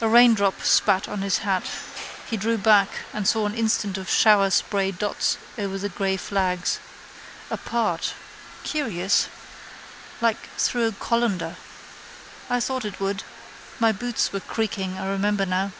A 0.00 0.08
raindrop 0.08 0.60
spat 0.64 1.08
on 1.08 1.22
his 1.22 1.38
hat. 1.46 1.66
He 2.28 2.36
drew 2.36 2.58
back 2.58 2.88
and 3.12 3.28
saw 3.28 3.46
an 3.46 3.54
instant 3.54 3.96
of 3.96 4.10
shower 4.10 4.50
spray 4.50 4.90
dots 4.90 5.38
over 5.56 5.78
the 5.78 5.88
grey 5.88 6.16
flags. 6.16 6.80
Apart. 7.48 8.14
Curious. 8.64 9.28
Like 10.20 10.48
through 10.56 10.88
a 10.88 10.90
colander. 10.90 11.54
I 12.50 12.58
thought 12.58 12.84
it 12.84 12.98
would. 12.98 13.22
My 13.78 13.92
boots 13.92 14.32
were 14.32 14.40
creaking 14.40 14.98
I 14.98 15.06
remember 15.08 15.46
now. 15.46 15.70